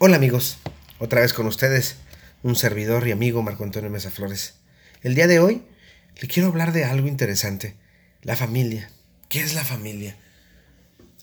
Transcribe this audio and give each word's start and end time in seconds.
Hola 0.00 0.14
amigos, 0.14 0.58
otra 1.00 1.22
vez 1.22 1.32
con 1.32 1.48
ustedes, 1.48 1.96
un 2.44 2.54
servidor 2.54 3.08
y 3.08 3.10
amigo 3.10 3.42
Marco 3.42 3.64
Antonio 3.64 3.90
Mesa 3.90 4.12
Flores. 4.12 4.54
El 5.02 5.16
día 5.16 5.26
de 5.26 5.40
hoy 5.40 5.62
le 6.22 6.28
quiero 6.28 6.50
hablar 6.50 6.72
de 6.72 6.84
algo 6.84 7.08
interesante, 7.08 7.74
la 8.22 8.36
familia. 8.36 8.92
¿Qué 9.28 9.40
es 9.40 9.54
la 9.54 9.64
familia? 9.64 10.16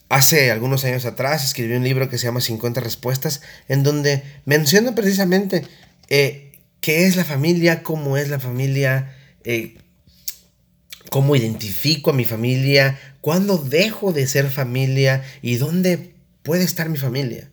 Hace 0.09 0.51
algunos 0.51 0.83
años 0.83 1.05
atrás 1.05 1.45
escribí 1.45 1.73
un 1.73 1.85
libro 1.85 2.09
que 2.09 2.17
se 2.17 2.25
llama 2.25 2.41
50 2.41 2.81
respuestas, 2.81 3.41
en 3.69 3.83
donde 3.83 4.23
menciono 4.43 4.93
precisamente 4.93 5.65
eh, 6.09 6.59
qué 6.81 7.07
es 7.07 7.15
la 7.15 7.23
familia, 7.23 7.81
cómo 7.81 8.17
es 8.17 8.27
la 8.27 8.41
familia, 8.41 9.15
eh, 9.45 9.77
cómo 11.09 11.37
identifico 11.37 12.09
a 12.09 12.13
mi 12.13 12.25
familia, 12.25 12.99
cuándo 13.21 13.57
dejo 13.57 14.11
de 14.11 14.27
ser 14.27 14.51
familia 14.51 15.23
y 15.41 15.55
dónde 15.55 16.13
puede 16.43 16.65
estar 16.65 16.89
mi 16.89 16.97
familia. 16.97 17.51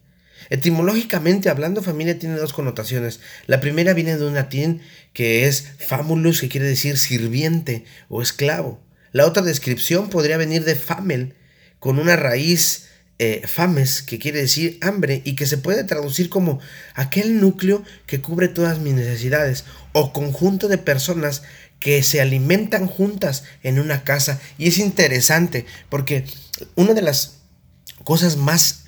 Etimológicamente 0.52 1.48
hablando, 1.48 1.82
familia 1.82 2.18
tiene 2.18 2.36
dos 2.36 2.52
connotaciones. 2.52 3.20
La 3.46 3.62
primera 3.62 3.94
viene 3.94 4.18
de 4.18 4.26
un 4.26 4.34
latín 4.34 4.82
que 5.14 5.46
es 5.46 5.66
famulus, 5.78 6.42
que 6.42 6.50
quiere 6.50 6.66
decir 6.66 6.98
sirviente 6.98 7.86
o 8.10 8.20
esclavo. 8.20 8.78
La 9.12 9.24
otra 9.24 9.42
descripción 9.42 10.10
podría 10.10 10.36
venir 10.36 10.64
de 10.64 10.74
famel, 10.74 11.36
con 11.78 11.98
una 11.98 12.16
raíz 12.16 12.88
eh, 13.18 13.40
fames, 13.46 14.02
que 14.02 14.18
quiere 14.18 14.42
decir 14.42 14.76
hambre, 14.82 15.22
y 15.24 15.36
que 15.36 15.46
se 15.46 15.56
puede 15.56 15.84
traducir 15.84 16.28
como 16.28 16.60
aquel 16.92 17.40
núcleo 17.40 17.82
que 18.04 18.20
cubre 18.20 18.48
todas 18.48 18.78
mis 18.78 18.92
necesidades, 18.92 19.64
o 19.92 20.12
conjunto 20.12 20.68
de 20.68 20.76
personas 20.76 21.44
que 21.78 22.02
se 22.02 22.20
alimentan 22.20 22.88
juntas 22.88 23.44
en 23.62 23.78
una 23.78 24.04
casa. 24.04 24.38
Y 24.58 24.68
es 24.68 24.76
interesante, 24.76 25.64
porque 25.88 26.26
una 26.74 26.92
de 26.92 27.00
las 27.00 27.38
cosas 28.04 28.36
más 28.36 28.81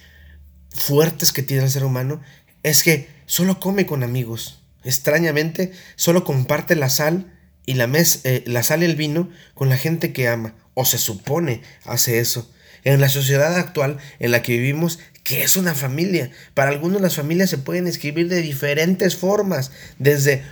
fuertes 0.75 1.33
que 1.33 1.43
tiene 1.43 1.65
el 1.65 1.71
ser 1.71 1.85
humano 1.85 2.21
es 2.63 2.83
que 2.83 3.09
solo 3.27 3.61
come 3.61 3.87
con 3.87 4.03
amigos. 4.03 4.61
Extrañamente, 4.85 5.73
solo 5.97 6.25
comparte 6.25 6.77
la 6.77 6.91
sal 6.91 7.33
y 7.65 7.75
la, 7.75 7.87
mes, 7.87 8.21
eh, 8.25 8.45
la 8.47 8.63
sal 8.63 8.83
y 8.83 8.87
el 8.87 8.97
vino 8.97 9.31
con 9.55 9.69
la 9.71 9.79
gente 9.79 10.13
que 10.13 10.29
ama, 10.29 10.55
o 10.75 10.85
se 10.85 10.99
supone 10.99 11.63
hace 11.85 12.19
eso. 12.19 12.51
En 12.85 13.01
la 13.01 13.09
sociedad 13.09 13.57
actual 13.57 13.97
en 14.19 14.31
la 14.31 14.43
que 14.43 14.53
vivimos, 14.53 14.99
¿qué 15.23 15.43
es 15.43 15.57
una 15.57 15.75
familia? 15.75 16.31
Para 16.53 16.71
algunos 16.71 17.01
las 17.01 17.17
familias 17.17 17.49
se 17.49 17.57
pueden 17.57 17.87
escribir 17.87 18.29
de 18.29 18.43
diferentes 18.43 19.17
formas, 19.17 19.71
desde 19.99 20.43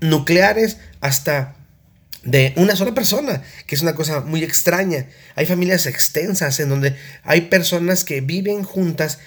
nucleares 0.00 0.78
hasta 1.00 1.56
de 2.22 2.52
una 2.56 2.74
sola 2.74 2.94
persona, 2.94 3.42
que 3.66 3.74
es 3.74 3.82
una 3.82 3.94
cosa 3.94 4.20
muy 4.20 4.42
extraña. 4.42 5.06
Hay 5.34 5.44
familias 5.44 5.84
extensas 5.86 6.58
en 6.60 6.70
donde 6.70 6.96
hay 7.22 7.42
personas 7.42 8.04
que 8.04 8.22
viven 8.22 8.64
juntas 8.64 9.18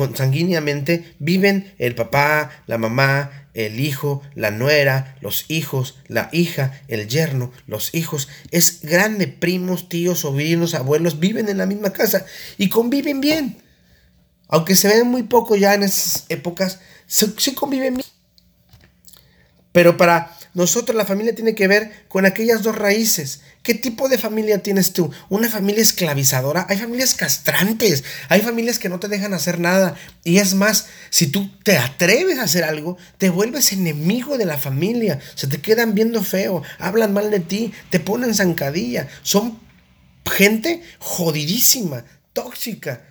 consanguíneamente 0.00 1.14
viven 1.18 1.74
el 1.76 1.94
papá, 1.94 2.50
la 2.66 2.78
mamá, 2.78 3.48
el 3.52 3.80
hijo, 3.80 4.22
la 4.34 4.50
nuera, 4.50 5.18
los 5.20 5.44
hijos, 5.48 5.98
la 6.08 6.30
hija, 6.32 6.80
el 6.88 7.06
yerno, 7.06 7.52
los 7.66 7.94
hijos. 7.94 8.26
Es 8.50 8.80
grande, 8.80 9.28
primos, 9.28 9.90
tíos, 9.90 10.20
sobrinos, 10.20 10.72
abuelos, 10.72 11.20
viven 11.20 11.50
en 11.50 11.58
la 11.58 11.66
misma 11.66 11.92
casa 11.92 12.24
y 12.56 12.70
conviven 12.70 13.20
bien. 13.20 13.58
Aunque 14.48 14.74
se 14.74 14.88
ven 14.88 15.06
muy 15.06 15.24
poco 15.24 15.54
ya 15.54 15.74
en 15.74 15.82
esas 15.82 16.24
épocas, 16.30 16.80
sí 17.06 17.54
conviven 17.54 17.96
bien. 17.96 18.06
Pero 19.72 19.98
para 19.98 20.34
nosotros 20.52 20.96
la 20.96 21.06
familia 21.06 21.34
tiene 21.34 21.54
que 21.54 21.68
ver 21.68 22.06
con 22.08 22.26
aquellas 22.26 22.62
dos 22.62 22.76
raíces. 22.76 23.40
¿Qué 23.62 23.74
tipo 23.74 24.08
de 24.08 24.18
familia 24.18 24.62
tienes 24.62 24.92
tú? 24.92 25.10
¿Una 25.28 25.48
familia 25.48 25.82
esclavizadora? 25.82 26.66
Hay 26.68 26.78
familias 26.78 27.14
castrantes, 27.14 28.04
hay 28.28 28.40
familias 28.40 28.78
que 28.78 28.88
no 28.88 28.98
te 28.98 29.08
dejan 29.08 29.34
hacer 29.34 29.60
nada. 29.60 29.96
Y 30.24 30.38
es 30.38 30.54
más, 30.54 30.86
si 31.10 31.28
tú 31.28 31.50
te 31.62 31.76
atreves 31.76 32.38
a 32.38 32.44
hacer 32.44 32.64
algo, 32.64 32.96
te 33.18 33.30
vuelves 33.30 33.72
enemigo 33.72 34.38
de 34.38 34.46
la 34.46 34.58
familia. 34.58 35.20
Se 35.34 35.46
te 35.46 35.60
quedan 35.60 35.94
viendo 35.94 36.22
feo, 36.24 36.62
hablan 36.78 37.12
mal 37.12 37.30
de 37.30 37.40
ti, 37.40 37.72
te 37.90 38.00
ponen 38.00 38.34
zancadilla. 38.34 39.08
Son 39.22 39.58
gente 40.26 40.82
jodidísima, 40.98 42.04
tóxica. 42.32 43.02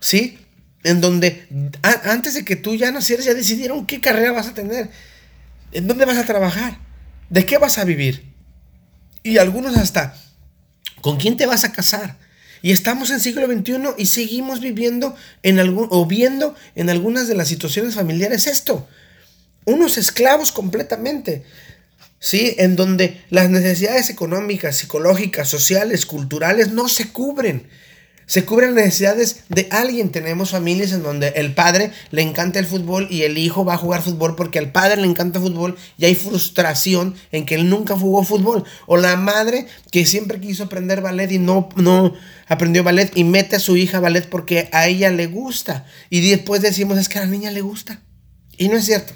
¿Sí? 0.00 0.38
En 0.82 1.00
donde 1.00 1.46
antes 1.82 2.34
de 2.34 2.44
que 2.44 2.56
tú 2.56 2.74
ya 2.74 2.90
nacieras 2.90 3.26
ya 3.26 3.34
decidieron 3.34 3.86
qué 3.86 4.00
carrera 4.00 4.32
vas 4.32 4.48
a 4.48 4.54
tener 4.54 4.90
¿En 5.72 5.86
dónde 5.86 6.04
vas 6.04 6.18
a 6.18 6.26
trabajar? 6.26 6.78
¿De 7.28 7.46
qué 7.46 7.58
vas 7.58 7.78
a 7.78 7.84
vivir? 7.84 8.32
Y 9.22 9.38
algunos 9.38 9.76
hasta, 9.76 10.16
¿con 11.00 11.16
quién 11.16 11.36
te 11.36 11.46
vas 11.46 11.64
a 11.64 11.72
casar? 11.72 12.16
Y 12.62 12.72
estamos 12.72 13.10
en 13.10 13.20
siglo 13.20 13.46
XXI 13.46 13.94
y 13.96 14.06
seguimos 14.06 14.60
viviendo 14.60 15.14
en 15.42 15.58
algún, 15.58 15.88
o 15.90 16.06
viendo 16.06 16.54
en 16.74 16.90
algunas 16.90 17.28
de 17.28 17.34
las 17.34 17.48
situaciones 17.48 17.94
familiares 17.94 18.46
esto. 18.46 18.86
Unos 19.64 19.96
esclavos 19.96 20.52
completamente. 20.52 21.44
¿Sí? 22.18 22.54
En 22.58 22.76
donde 22.76 23.24
las 23.30 23.48
necesidades 23.48 24.10
económicas, 24.10 24.76
psicológicas, 24.76 25.48
sociales, 25.48 26.04
culturales 26.04 26.70
no 26.70 26.86
se 26.88 27.08
cubren 27.08 27.66
se 28.30 28.44
cubren 28.44 28.76
las 28.76 28.84
necesidades 28.84 29.42
de 29.48 29.66
alguien. 29.72 30.10
Tenemos 30.10 30.50
familias 30.50 30.92
en 30.92 31.02
donde 31.02 31.30
el 31.30 31.52
padre 31.52 31.90
le 32.12 32.22
encanta 32.22 32.60
el 32.60 32.66
fútbol 32.66 33.08
y 33.10 33.22
el 33.22 33.36
hijo 33.38 33.64
va 33.64 33.74
a 33.74 33.76
jugar 33.76 34.02
fútbol 34.02 34.36
porque 34.36 34.60
al 34.60 34.70
padre 34.70 35.00
le 35.00 35.08
encanta 35.08 35.40
fútbol 35.40 35.76
y 35.98 36.04
hay 36.04 36.14
frustración 36.14 37.16
en 37.32 37.44
que 37.44 37.56
él 37.56 37.68
nunca 37.68 37.98
jugó 37.98 38.22
fútbol. 38.22 38.62
O 38.86 38.98
la 38.98 39.16
madre 39.16 39.66
que 39.90 40.06
siempre 40.06 40.38
quiso 40.38 40.62
aprender 40.62 41.00
ballet 41.00 41.32
y 41.32 41.40
no, 41.40 41.70
no 41.74 42.14
aprendió 42.46 42.84
ballet 42.84 43.10
y 43.16 43.24
mete 43.24 43.56
a 43.56 43.58
su 43.58 43.76
hija 43.76 43.98
ballet 43.98 44.28
porque 44.28 44.68
a 44.70 44.86
ella 44.86 45.10
le 45.10 45.26
gusta. 45.26 45.84
Y 46.08 46.20
después 46.30 46.62
decimos 46.62 46.98
es 46.98 47.08
que 47.08 47.18
a 47.18 47.22
la 47.22 47.26
niña 47.32 47.50
le 47.50 47.62
gusta. 47.62 48.00
Y 48.56 48.68
no 48.68 48.76
es 48.76 48.84
cierto. 48.84 49.12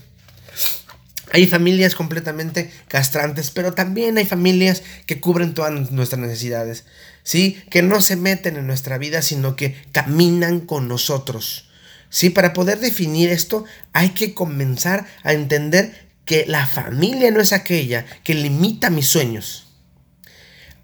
Hay 1.35 1.49
familias 1.49 1.97
completamente 1.97 2.71
castrantes, 2.87 3.51
pero 3.51 3.73
también 3.73 4.19
hay 4.19 4.25
familias 4.25 4.85
que 5.05 5.19
cubren 5.19 5.53
todas 5.53 5.91
nuestras 5.91 6.21
necesidades, 6.21 6.85
¿sí? 7.25 7.61
Que 7.71 7.83
no 7.83 8.01
se 8.01 8.15
meten 8.15 8.57
en 8.57 8.69
nuestra 8.69 8.99
vida, 8.99 9.21
sino 9.21 9.57
que 9.57 9.75
caminan 9.91 10.61
con 10.61 10.87
nosotros. 10.87 11.71
Sí, 12.09 12.31
para 12.31 12.53
poder 12.53 12.79
definir 12.79 13.31
esto 13.31 13.65
hay 13.93 14.11
que 14.11 14.33
comenzar 14.33 15.07
a 15.25 15.33
entender 15.33 16.09
que 16.25 16.45
la 16.47 16.69
familia 16.69 17.33
no 17.33 17.41
es 17.41 17.53
aquella 17.53 18.07
que 18.23 18.35
limita 18.35 18.89
mis 18.89 19.09
sueños. 19.09 19.67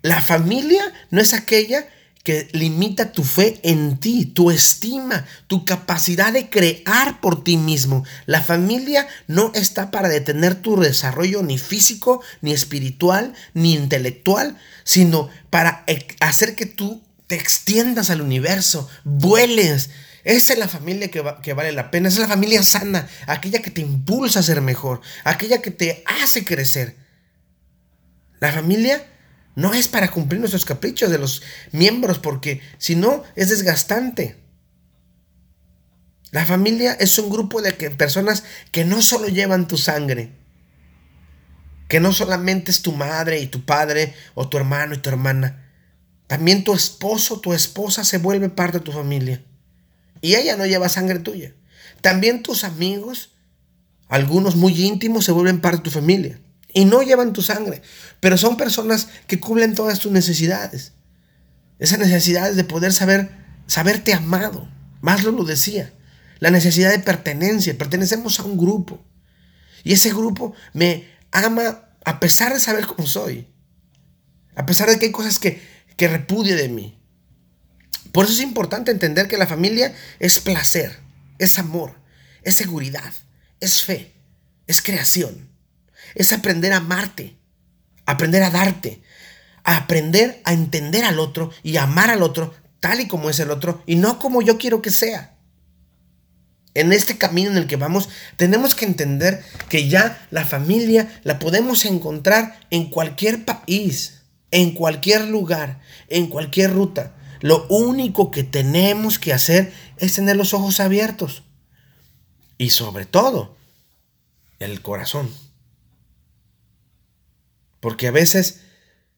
La 0.03 0.21
familia 0.21 0.83
no 1.13 1.21
es 1.21 1.33
aquella 1.33 1.87
que 2.23 2.49
limita 2.53 3.13
tu 3.13 3.25
fe 3.25 3.61
en 3.63 3.99
ti, 3.99 4.27
tu 4.27 4.51
estima, 4.51 5.27
tu 5.47 5.65
capacidad 5.65 6.33
de 6.33 6.51
crear 6.51 7.21
por 7.21 7.43
ti 7.43 7.57
mismo. 7.57 8.05
La 8.27 8.43
familia 8.43 9.09
no 9.27 9.53
está 9.55 9.91
para 9.91 10.09
detener 10.09 10.55
tu 10.55 10.79
desarrollo 10.79 11.43
ni 11.43 11.57
físico, 11.57 12.23
ni 12.43 12.53
espiritual, 12.53 13.35
ni 13.55 13.75
intelectual, 13.75 14.59
sino 14.85 15.31
para 15.49 15.85
hacer 16.21 16.57
que 16.57 16.67
tú 16.67 17.03
te 17.27 17.37
extiendas 17.37 18.11
al 18.11 18.21
universo, 18.21 18.89
vueles. 19.05 19.91
Esa 20.25 20.53
es 20.53 20.59
la 20.59 20.69
familia 20.69 21.11
que, 21.11 21.23
vale 21.55 21.73
la 21.73 21.91
pena, 21.91 22.09
es 22.09 22.19
la 22.19 22.29
familia 22.29 22.63
sana, 22.63 23.09
aquella 23.27 23.63
que 23.63 23.71
te 23.71 23.81
impulsa 23.81 24.41
a 24.41 24.43
ser 24.43 24.61
mejor, 24.61 25.01
aquella 25.25 25.63
que 25.63 25.71
te 25.71 26.05
hace 26.05 26.45
crecer. 26.45 26.97
La 28.41 28.53
familia 28.53 29.07
no 29.61 29.75
es 29.75 29.89
para 29.89 30.11
cumplir 30.11 30.41
nuestros 30.41 30.65
caprichos 30.65 31.11
de 31.11 31.19
los 31.19 31.43
miembros, 31.71 32.19
porque 32.19 32.63
si 32.79 32.97
no 32.97 33.25
es 33.37 33.51
desgastante. 33.51 34.37
La 36.31 36.47
familia 36.47 36.95
es 36.95 37.19
un 37.19 37.29
grupo 37.29 37.61
de 37.61 37.73
personas 37.73 38.45
que 38.73 38.87
no 38.87 39.03
solo 39.03 39.29
llevan 39.29 39.69
tu 39.69 39.77
sangre, 39.77 40.33
que 41.89 42.01
no 42.01 42.15
solamente 42.15 42.71
es 42.71 42.81
tu 42.81 42.93
madre 42.93 43.41
y 43.41 43.49
tu 43.49 43.67
padre 43.67 44.15
o 44.35 44.49
tu 44.49 44.57
hermano 44.57 44.95
y 44.95 44.99
tu 44.99 45.11
hermana, 45.11 45.69
también 46.27 46.65
tu 46.65 46.73
esposo, 46.73 47.41
tu 47.41 47.53
esposa 47.53 48.03
se 48.03 48.17
vuelve 48.17 48.49
parte 48.49 48.79
de 48.79 48.85
tu 48.85 48.93
familia. 48.93 49.45
Y 50.23 50.37
ella 50.37 50.57
no 50.57 50.65
lleva 50.65 50.89
sangre 50.89 51.19
tuya. 51.19 51.53
También 52.01 52.43
tus 52.43 52.65
amigos, 52.65 53.35
algunos 54.09 54.57
muy 54.57 54.73
íntimos, 54.87 55.27
se 55.27 55.33
vuelven 55.33 55.61
parte 55.61 55.79
de 55.79 55.83
tu 55.83 55.91
familia 55.91 56.41
y 56.73 56.85
no 56.85 57.03
llevan 57.03 57.33
tu 57.33 57.43
sangre, 57.43 57.83
pero 58.21 58.37
son 58.37 58.57
personas 58.57 59.09
que 59.27 59.41
cubren 59.41 59.75
todas 59.75 59.99
tus 59.99 60.13
necesidades. 60.13 60.93
Esas 61.79 61.99
necesidades 61.99 62.57
de 62.57 62.65
poder 62.65 62.93
saber, 62.93 63.31
saberte 63.67 64.13
amado. 64.13 64.69
Maslow 65.01 65.35
lo 65.35 65.45
decía. 65.45 65.93
La 66.39 66.51
necesidad 66.51 66.91
de 66.91 66.99
pertenencia. 66.99 67.77
Pertenecemos 67.77 68.39
a 68.39 68.45
un 68.45 68.59
grupo. 68.59 69.03
Y 69.83 69.95
ese 69.95 70.11
grupo 70.11 70.55
me 70.75 71.09
ama 71.33 71.89
a 72.05 72.21
pesar 72.21 72.53
de 72.53 72.61
saber 72.61 72.87
cómo 72.87 73.07
soy. 73.07 73.49
A 74.55 74.67
pesar 74.67 74.91
de 74.91 74.99
que 74.99 75.07
hay 75.07 75.13
cosas 75.13 75.39
que, 75.39 75.63
que 75.97 76.09
repudie 76.09 76.55
de 76.55 76.69
mí. 76.69 76.99
Por 78.13 78.25
eso 78.25 78.35
es 78.35 78.41
importante 78.41 78.91
entender 78.91 79.29
que 79.29 79.39
la 79.39 79.47
familia 79.47 79.95
es 80.19 80.41
placer, 80.41 80.99
es 81.39 81.59
amor, 81.59 81.95
es 82.43 82.57
seguridad, 82.57 83.13
es 83.61 83.85
fe, 83.85 84.13
es 84.67 84.83
creación 84.83 85.50
es 86.15 86.33
aprender 86.33 86.73
a 86.73 86.79
amarte, 86.79 87.37
aprender 88.07 88.43
a 88.43 88.51
darte, 88.51 89.03
aprender 89.65 90.41
a 90.45 90.53
entender 90.53 91.05
al 91.05 91.19
otro 91.19 91.51
y 91.63 91.77
amar 91.77 92.11
al 92.11 92.23
otro 92.23 92.55
tal 92.81 93.01
y 93.01 93.09
como 93.09 93.31
es 93.31 93.39
el 93.41 93.51
otro 93.51 93.83
y 93.87 93.97
no 93.97 94.19
como 94.19 94.43
yo 94.43 94.59
quiero 94.59 94.83
que 94.83 94.91
sea. 94.91 95.37
en 96.73 96.93
este 96.93 97.19
camino 97.19 97.51
en 97.51 97.57
el 97.57 97.67
que 97.67 97.75
vamos, 97.75 98.09
tenemos 98.37 98.77
que 98.77 98.85
entender 98.85 99.45
que 99.69 99.89
ya 99.89 100.25
la 100.31 100.47
familia 100.47 101.21
la 101.25 101.41
podemos 101.41 101.85
encontrar 101.85 102.61
en 102.71 102.91
cualquier 102.91 103.45
país, 103.45 104.23
en 104.53 104.71
cualquier 104.73 105.27
lugar, 105.27 105.81
en 106.09 106.29
cualquier 106.29 106.73
ruta. 106.73 107.17
Lo 107.41 107.67
único 107.69 108.31
que 108.31 108.45
tenemos 108.45 109.19
que 109.19 109.33
hacer 109.33 109.73
es 109.97 110.15
tener 110.15 110.37
los 110.37 110.55
ojos 110.55 110.79
abiertos. 110.79 111.43
Y 112.57 112.71
sobre 112.71 113.05
todo, 113.05 113.57
el 114.61 114.81
corazón. 114.81 115.35
Porque 117.81 118.07
a 118.07 118.11
veces 118.11 118.61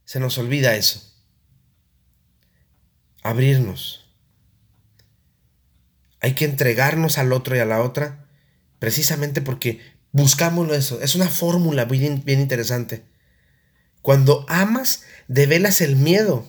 se 0.04 0.20
nos 0.20 0.38
olvida 0.38 0.76
eso. 0.76 1.02
Abrirnos. 3.22 4.06
Hay 6.20 6.34
que 6.34 6.44
entregarnos 6.44 7.18
al 7.18 7.32
otro 7.32 7.56
y 7.56 7.58
a 7.58 7.64
la 7.64 7.82
otra 7.82 8.28
precisamente 8.78 9.42
porque 9.42 9.80
buscamos 10.12 10.70
eso. 10.72 11.00
Es 11.02 11.14
una 11.14 11.28
fórmula 11.28 11.84
bien, 11.84 12.22
interesante. 12.26 13.04
Cuando 14.00 14.44
amas, 14.48 15.04
develas 15.28 15.80
el 15.80 15.96
miedo. 15.96 16.48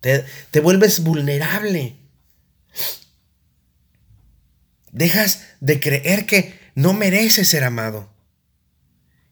Te 0.00 0.60
vuelves 0.60 1.00
vulnerable. 1.00 1.96
Dejas 4.92 5.44
de 5.60 5.78
creer 5.80 6.26
que 6.26 6.58
no 6.74 6.92
mereces 6.92 7.48
ser 7.48 7.64
amado. 7.64 8.15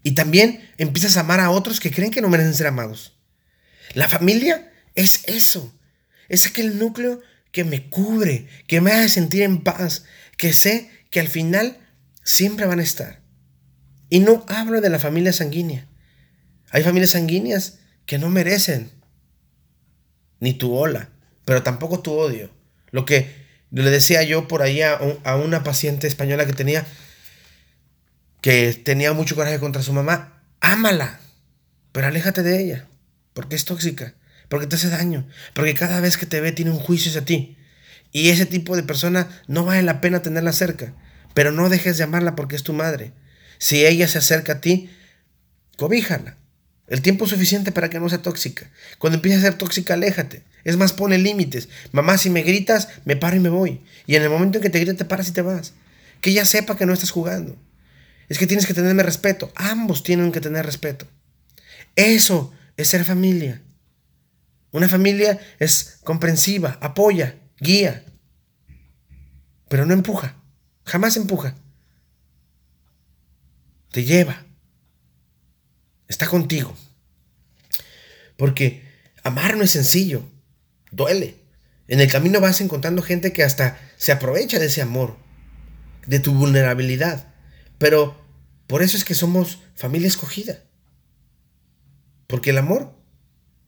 Y 0.05 0.13
también 0.13 0.71
empiezas 0.77 1.17
a 1.17 1.21
amar 1.21 1.41
a 1.41 1.51
otros 1.51 1.81
que 1.81 1.91
creen 1.91 2.13
que 2.13 2.21
no 2.21 2.29
merecen 2.29 2.55
ser 2.55 2.67
amados. 2.67 3.17
La 3.95 4.07
familia 4.07 4.71
es 4.95 5.23
eso. 5.25 5.75
Es 6.29 6.47
aquel 6.47 6.79
núcleo 6.79 7.23
que 7.51 7.65
me 7.65 7.89
cubre, 7.89 8.47
que 8.67 8.83
me 8.83 8.93
hace 8.93 9.09
sentir 9.09 9.43
en 9.43 9.63
paz, 9.63 10.05
que 10.37 10.53
sé 10.53 10.91
que 11.11 11.21
al 11.21 11.29
final 11.29 11.79
siempre 12.23 12.67
van 12.67 12.81
a 12.81 12.83
estar. 12.83 13.23
Y 14.11 14.21
no 14.21 14.45
hablo 14.47 14.83
de 14.83 14.91
la 14.91 14.99
familia 14.99 15.33
sanguínea. 15.33 15.89
Hay 16.71 16.83
familias 16.83 17.11
sanguíneas 17.13 17.79
que 18.05 18.19
no 18.19 18.29
merecen 18.29 18.91
ni 20.39 20.53
tu 20.53 20.75
ola, 20.75 21.09
pero 21.47 21.63
tampoco 21.63 22.01
tu 22.01 22.13
odio. 22.13 22.51
Lo 22.91 23.07
que 23.07 23.35
le 23.71 23.91
decía 23.91 24.23
yo 24.23 24.49
por 24.49 24.61
ahí 24.61 24.83
a, 24.83 24.99
a 25.25 25.37
una 25.37 25.65
paciente 25.65 26.07
española 26.07 26.45
que 26.45 26.53
tenía 26.53 26.85
que 28.45 28.75
tenía 28.75 29.15
mucho 29.15 29.37
coraje 29.37 29.59
contra 29.59 29.81
su 29.81 29.95
mamá, 29.95 30.43
ámala, 30.61 31.19
pero 31.93 32.09
aléjate 32.09 32.43
de 32.43 32.61
ella, 32.61 32.87
porque 33.33 33.57
es 33.57 33.65
tóxica, 33.65 34.17
porque 34.51 34.67
te 34.67 34.77
hace 34.77 34.91
daño, 34.91 35.27
porque 35.55 35.73
cada 35.73 35.99
vez 36.01 36.19
que 36.19 36.27
te 36.27 36.43
ve 36.43 36.53
tiene 36.53 36.71
un 36.71 36.79
juicio 36.79 37.09
hacia 37.09 37.25
ti. 37.25 37.57
Y 38.13 38.29
ese 38.29 38.45
tipo 38.45 38.77
de 38.77 38.83
persona 38.83 39.31
no 39.47 39.65
vale 39.65 39.81
la 39.81 40.03
pena 40.03 40.21
tenerla 40.21 40.53
cerca, 40.53 40.93
pero 41.33 41.53
no 41.53 41.71
dejes 41.71 41.97
de 41.97 42.05
amarla 42.05 42.37
porque 42.37 42.55
es 42.55 42.63
tu 42.63 42.75
madre. 42.75 43.13
Si 43.57 43.87
ella 43.87 44.07
se 44.09 44.19
acerca 44.19 44.53
a 44.53 44.61
ti, 44.61 44.91
cobíjala. 45.79 46.37
El 46.87 47.01
tiempo 47.01 47.25
es 47.25 47.31
suficiente 47.31 47.73
para 47.73 47.89
que 47.89 47.99
no 47.99 48.11
sea 48.11 48.21
tóxica. 48.21 48.71
Cuando 48.99 49.17
empiece 49.17 49.39
a 49.39 49.41
ser 49.41 49.55
tóxica, 49.55 49.95
aléjate. 49.95 50.43
Es 50.65 50.77
más, 50.77 50.93
pone 50.93 51.17
límites. 51.17 51.71
Mamá, 51.93 52.19
si 52.19 52.29
me 52.29 52.43
gritas, 52.43 52.91
me 53.07 53.17
paro 53.17 53.37
y 53.37 53.41
me 53.41 53.49
voy. 53.49 53.81
Y 54.07 54.17
en 54.17 54.23
el 54.23 54.29
momento 54.29 54.59
en 54.59 54.63
que 54.63 54.69
te 54.69 54.81
grite, 54.81 54.99
te 54.99 55.07
paras 55.07 55.31
y 55.31 55.33
te 55.33 55.41
vas. 55.41 55.73
Que 56.21 56.29
ella 56.29 56.45
sepa 56.45 56.77
que 56.77 56.85
no 56.85 56.93
estás 56.93 57.11
jugando. 57.11 57.57
Es 58.29 58.39
que 58.39 58.47
tienes 58.47 58.67
que 58.67 58.75
tenerme 58.75 59.03
respeto. 59.03 59.53
Ambos 59.55 60.03
tienen 60.03 60.33
que 60.33 60.41
tener 60.41 60.65
respeto. 60.65 61.07
Eso 61.97 62.53
es 62.77 62.89
ser 62.89 63.05
familia. 63.05 63.63
Una 64.73 64.89
familia 64.89 65.39
es 65.61 65.99
comprensiva, 66.03 66.79
apoya, 66.81 67.37
guía, 67.61 68.05
pero 69.69 69.87
no 69.87 69.95
empuja. 69.95 70.37
Jamás 70.85 71.17
empuja. 71.17 71.55
Te 73.91 74.05
lleva. 74.05 74.45
Está 76.09 76.27
contigo. 76.27 76.77
Porque 78.37 78.83
amar 79.23 79.57
no 79.57 79.65
es 79.65 79.71
sencillo. 79.71 80.29
Duele. 80.91 81.37
En 81.89 82.01
el 82.01 82.11
camino 82.11 82.41
vas 82.41 82.61
encontrando 82.61 83.03
gente 83.03 83.33
que 83.33 83.43
hasta 83.43 83.79
se 83.97 84.13
aprovecha 84.13 84.59
de 84.59 84.67
ese 84.67 84.83
amor, 84.83 85.17
de 86.07 86.19
tu 86.19 86.35
vulnerabilidad. 86.35 87.34
Pero 87.79 88.17
por 88.67 88.83
eso 88.83 88.97
es 88.97 89.05
que 89.05 89.15
somos 89.15 89.61
familia 89.75 90.09
escogida. 90.09 90.61
Porque 92.27 92.51
el 92.51 92.59
amor 92.59 92.95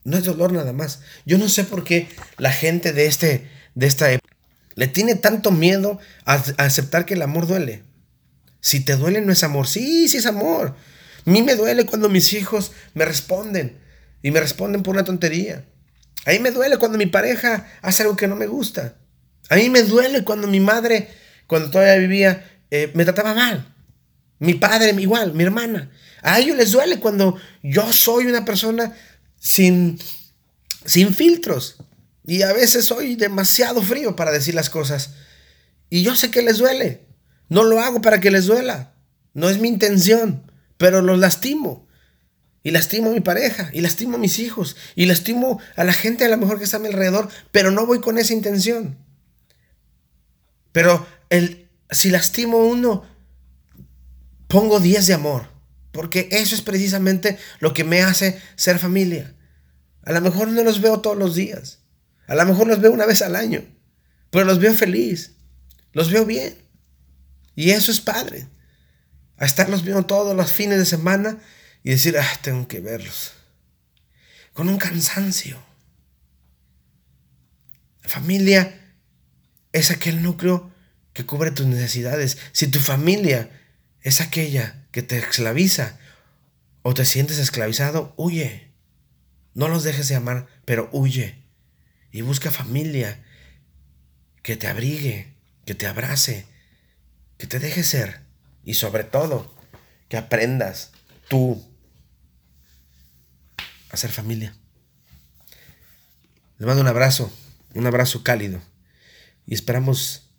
no 0.05 0.17
es 0.17 0.25
dolor 0.25 0.53
nada 0.53 0.73
más. 0.73 1.01
Yo 1.25 1.39
no 1.39 1.49
sé 1.49 1.65
por 1.65 1.85
qué 1.85 2.09
la 2.39 2.53
gente 2.53 2.93
de, 2.93 3.07
este, 3.07 3.51
de 3.75 3.87
esta 3.87 4.11
época 4.11 4.35
le 4.77 4.87
tiene 4.87 5.15
tanto 5.17 5.51
miedo 5.51 5.99
a, 6.25 6.35
aceptar 6.59 7.07
que 7.07 7.15
el 7.15 7.23
amor 7.23 7.47
duele. 7.47 7.83
Si 8.61 8.81
te 8.81 8.97
duele 8.97 9.21
no 9.21 9.33
es 9.33 9.43
amor. 9.43 9.67
Sí, 9.67 10.09
sí 10.09 10.19
es 10.19 10.27
amor. 10.27 10.77
A 11.27 11.31
mí 11.31 11.43
me 11.43 11.57
duele 11.57 11.87
cuando 11.87 12.09
mis 12.09 12.33
hijos 12.33 12.73
me 12.95 13.05
responden 13.05 13.79
y 14.23 14.31
me 14.31 14.41
responden 14.41 14.83
por 14.83 14.95
una 14.95 15.05
tontería. 15.05 15.65
A 16.25 16.31
mí 16.31 16.39
me 16.39 16.51
duele 16.51 16.77
cuando 16.77 16.99
mi 16.99 17.07
pareja 17.07 17.67
hace 17.83 18.03
algo 18.03 18.17
que 18.17 18.29
no 18.29 18.37
me 18.37 18.47
gusta. 18.47 18.97
A 19.49 19.57
mí 19.57 19.71
me 19.71 19.83
duele 19.83 20.25
cuando 20.25 20.47
mi 20.47 20.61
madre, 20.61 21.09
cuando 21.47 21.71
todavía 21.71 21.97
vivía, 21.97 22.59
eh, 22.71 22.91
me 22.95 23.05
trataba 23.05 23.35
mal. 23.35 23.76
Mi 24.39 24.55
padre 24.55 24.95
igual, 25.01 25.33
mi 25.33 25.45
hermana. 25.45 25.91
A 26.23 26.39
ellos 26.39 26.57
les 26.57 26.73
duele 26.73 26.99
cuando 26.99 27.37
yo 27.63 27.93
soy 27.93 28.27
una 28.27 28.45
persona 28.45 28.95
sin, 29.39 29.99
sin 30.85 31.15
filtros. 31.15 31.77
Y 32.27 32.43
a 32.43 32.53
veces 32.53 32.85
soy 32.85 33.15
demasiado 33.15 33.83
frío 33.83 34.17
para 34.17 34.33
decir 34.33 34.55
las 34.55 34.69
cosas. 34.69 35.11
Y 35.89 36.03
yo 36.03 36.17
sé 36.17 36.31
que 36.31 36.43
les 36.43 36.59
duele. 36.59 37.07
No 37.49 37.63
lo 37.63 37.81
hago 37.81 38.03
para 38.03 38.21
que 38.21 38.31
les 38.31 38.47
duela. 38.47 38.93
No 39.33 39.49
es 39.49 39.61
mi 39.61 39.69
intención. 39.69 40.51
Pero 40.77 41.01
los 41.01 41.19
lastimo. 41.19 41.87
Y 42.65 42.73
lastimo 42.73 43.11
a 43.11 43.15
mi 43.15 43.21
pareja. 43.21 43.71
Y 43.73 43.81
lastimo 43.81 44.17
a 44.17 44.19
mis 44.19 44.41
hijos. 44.41 44.77
Y 44.97 45.07
lastimo 45.07 45.61
a 45.77 45.85
la 45.85 45.93
gente 45.93 46.25
a 46.25 46.29
lo 46.29 46.37
mejor 46.37 46.59
que 46.59 46.65
está 46.65 46.79
a 46.79 46.81
mi 46.81 46.89
alrededor. 46.89 47.29
Pero 47.53 47.71
no 47.71 47.87
voy 47.87 48.01
con 48.01 48.19
esa 48.19 48.33
intención. 48.35 48.99
Pero 50.73 51.07
el, 51.31 51.69
si 51.91 52.11
lastimo 52.11 52.59
a 52.59 52.65
uno, 52.65 53.05
pongo 54.57 54.81
10 54.81 55.09
de 55.09 55.13
amor, 55.13 55.51
porque 55.93 56.31
eso 56.33 56.55
es 56.55 56.63
precisamente 56.63 57.37
lo 57.61 57.75
que 57.75 57.85
me 57.85 58.01
hace 58.01 58.41
ser 58.55 58.79
familia. 58.79 59.35
A 60.03 60.13
lo 60.13 60.23
mejor 60.23 60.49
no 60.49 60.65
los 60.65 60.81
veo 60.81 61.03
todos 61.03 61.19
los 61.19 61.35
días, 61.35 61.81
a 62.27 62.35
lo 62.35 62.47
mejor 62.47 62.67
los 62.67 62.81
veo 62.81 62.91
una 62.91 63.05
vez 63.05 63.21
al 63.21 63.37
año, 63.37 63.63
pero 64.31 64.47
los 64.47 64.59
veo 64.59 64.73
feliz, 64.73 65.33
los 65.93 66.11
veo 66.11 66.25
bien. 66.25 66.57
Y 67.55 67.73
eso 67.73 67.93
es 67.93 68.01
padre. 68.01 68.49
A 69.37 69.45
estarlos 69.45 69.83
viendo 69.83 70.07
todos 70.07 70.35
los 70.35 70.51
fines 70.51 70.79
de 70.79 70.87
semana 70.87 71.37
y 71.83 71.91
decir, 71.91 72.17
ah, 72.19 72.41
tengo 72.41 72.67
que 72.67 72.81
verlos. 72.81 73.33
Con 74.55 74.71
un 74.71 74.79
cansancio. 74.79 75.63
La 78.03 78.09
familia 78.09 78.97
es 79.73 79.91
aquel 79.91 80.23
núcleo 80.23 80.73
que 81.13 81.27
cubre 81.27 81.51
tus 81.51 81.67
necesidades. 81.67 82.39
Si 82.53 82.69
tu 82.69 82.81
familia 82.81 83.51
es 84.07 84.21
aquella 84.21 84.87
que 84.93 85.03
te 85.03 85.19
esclaviza 85.19 85.99
o 86.83 86.95
te 86.95 87.05
sientes 87.05 87.39
esclavizado, 87.39 88.15
huye. 88.17 88.71
No 89.53 89.67
los 89.67 89.83
dejes 89.83 90.07
de 90.07 90.15
amar, 90.15 90.47
pero 90.65 90.89
huye. 90.93 91.43
Y 92.13 92.21
busca 92.21 92.53
familia 92.53 93.25
que 94.45 94.55
te 94.55 94.69
abrigue, 94.69 95.35
que 95.65 95.75
te 95.75 95.89
abrace, 95.89 96.47
que 97.37 97.49
te 97.49 97.59
deje 97.59 97.83
ser. 97.83 98.21
Y 98.63 98.75
sobre 98.75 99.03
todo, 99.03 99.53
que 100.09 100.17
aprendas 100.17 100.93
tú 101.29 101.61
a 103.91 103.97
ser 103.97 104.13
familia. 104.13 104.55
Les 106.59 106.67
mando 106.69 106.83
un 106.83 106.89
abrazo, 106.89 107.37
un 107.75 107.89
abrazo 107.89 108.23
cálido. 108.23 108.63
Y 109.47 109.55
esperamos 109.55 110.31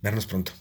vernos 0.00 0.24
pronto. 0.24 0.52